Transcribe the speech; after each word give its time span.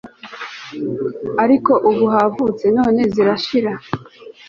ariko 1.43 1.71
ubu 1.89 2.05
havutse, 2.13 2.65
none 2.77 3.01
zirashira 3.13 3.71